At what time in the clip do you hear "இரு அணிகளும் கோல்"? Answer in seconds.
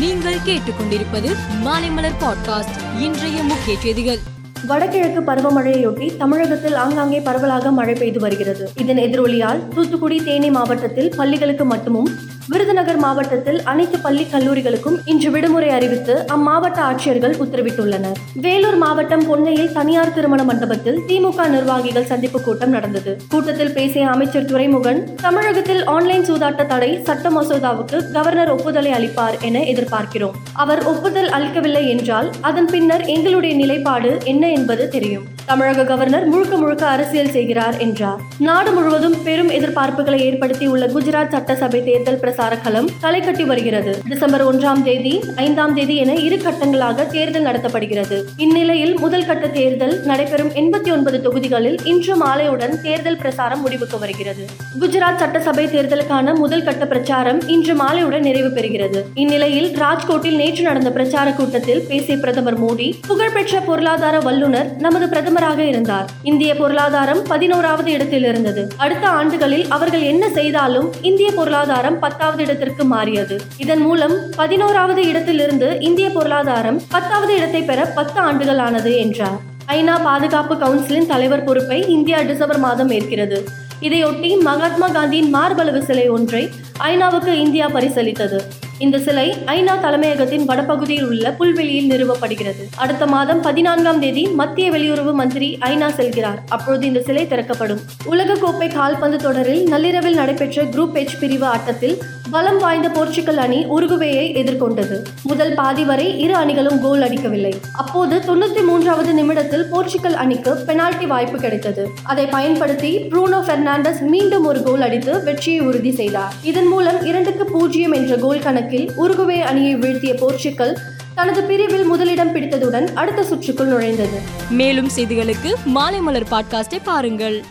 106.20-107.02